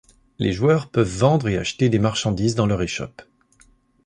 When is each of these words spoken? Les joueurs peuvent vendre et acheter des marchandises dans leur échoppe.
Les 0.39 0.51
joueurs 0.51 0.89
peuvent 0.89 1.07
vendre 1.19 1.47
et 1.47 1.59
acheter 1.59 1.87
des 1.87 1.99
marchandises 1.99 2.55
dans 2.55 2.65
leur 2.65 2.81
échoppe. 2.81 3.21